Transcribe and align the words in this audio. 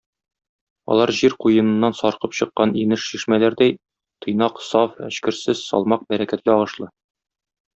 Алар 0.93 1.11
җир 1.17 1.35
куеныннан 1.43 1.95
саркып 1.99 2.33
чыккан 2.37 2.73
инеш-чишмәләрдәй 2.85 3.77
тыйнак, 4.27 4.65
саф, 4.71 4.99
эчкерсез, 5.11 5.63
салмак, 5.69 6.09
бәрәкәтле 6.15 6.57
агышлы. 6.57 6.91